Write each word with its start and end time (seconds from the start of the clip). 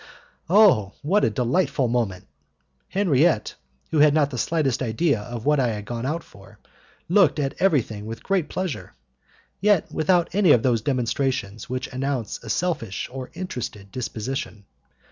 Oh, 0.49 0.93
what 1.03 1.23
a 1.23 1.29
delightful 1.29 1.87
moment! 1.87 2.25
Henriette, 2.89 3.53
who 3.91 3.99
had 3.99 4.15
not 4.15 4.31
the 4.31 4.37
slightest 4.39 4.81
idea 4.81 5.19
of 5.21 5.45
what 5.45 5.59
I 5.59 5.67
had 5.67 5.85
gone 5.85 6.07
out 6.07 6.23
for, 6.23 6.57
looked 7.07 7.37
at 7.37 7.53
everything 7.59 8.07
with 8.07 8.23
great 8.23 8.49
pleasure, 8.49 8.95
yet 9.59 9.91
without 9.91 10.33
any 10.33 10.53
of 10.53 10.63
those 10.63 10.81
demonstrations 10.81 11.69
which 11.69 11.85
announce 11.89 12.39
a 12.39 12.49
selfish 12.49 13.09
or 13.13 13.29
interested 13.35 13.91
disposition. 13.91 14.65